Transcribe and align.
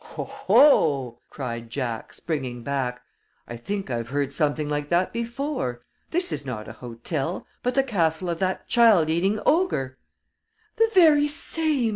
"Oho!" 0.17 1.19
cried 1.29 1.69
Jack, 1.69 2.11
springing 2.11 2.63
back. 2.63 3.03
"I 3.47 3.55
think 3.55 3.91
I've 3.91 4.09
heard 4.09 4.33
something 4.33 4.67
like 4.67 4.89
that 4.89 5.13
before. 5.13 5.83
This 6.09 6.31
is 6.31 6.43
not 6.43 6.67
a 6.67 6.73
hotel, 6.73 7.45
but 7.61 7.75
the 7.75 7.83
castle 7.83 8.31
of 8.31 8.39
that 8.39 8.67
child 8.67 9.11
eating 9.11 9.39
ogre" 9.45 9.99
"The 10.77 10.89
very 10.95 11.27
same!" 11.27 11.89